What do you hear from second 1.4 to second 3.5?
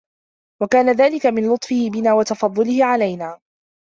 لُطْفِهِ بِنَا وَتَفَضُّلِهِ عَلَيْنَا